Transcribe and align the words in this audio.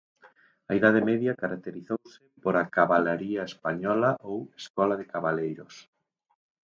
A 0.69 0.71
Idade 0.79 1.01
Media 1.09 1.33
caracterizouse 1.43 2.17
pola 2.43 2.63
cabalaría 2.75 3.41
española 3.51 4.11
ou 4.29 4.37
"Escola 4.61 4.95
de 4.97 5.05
Cabaleiros". 5.13 5.75